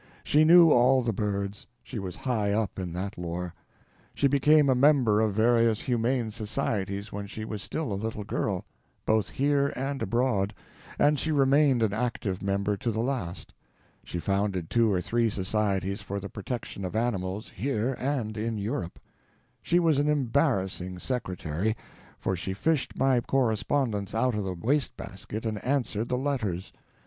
She 0.23 0.43
knew 0.43 0.71
all 0.71 1.03
the 1.03 1.13
birds; 1.13 1.67
she 1.83 1.99
was 1.99 2.15
high 2.15 2.51
up 2.53 2.79
in 2.79 2.91
that 2.93 3.19
lore. 3.19 3.53
She 4.15 4.27
became 4.27 4.67
a 4.67 4.73
member 4.73 5.21
of 5.21 5.35
various 5.35 5.81
humane 5.81 6.31
societies 6.31 7.11
when 7.11 7.27
she 7.27 7.45
was 7.45 7.61
still 7.61 7.93
a 7.93 8.01
little 8.01 8.23
girl—both 8.23 9.29
here 9.29 9.67
and 9.75 10.01
abroad—and 10.01 11.19
she 11.19 11.31
remained 11.31 11.83
an 11.83 11.93
active 11.93 12.41
member 12.41 12.75
to 12.77 12.89
the 12.89 12.99
last. 12.99 13.53
She 14.03 14.17
founded 14.17 14.71
two 14.71 14.91
or 14.91 15.01
three 15.01 15.29
societies 15.29 16.01
for 16.01 16.19
the 16.19 16.29
protection 16.29 16.83
of 16.83 16.95
animals, 16.95 17.49
here 17.51 17.93
and 17.99 18.35
in 18.37 18.57
Europe. 18.57 18.97
She 19.61 19.77
was 19.77 19.99
an 19.99 20.09
embarrassing 20.09 20.97
secretary, 20.97 21.77
for 22.17 22.35
she 22.35 22.53
fished 22.55 22.97
my 22.97 23.19
correspondence 23.21 24.15
out 24.15 24.33
of 24.33 24.45
the 24.45 24.55
waste 24.55 24.97
basket 24.97 25.45
and 25.45 25.63
answered 25.63 26.09
the 26.09 26.17
letters. 26.17 26.73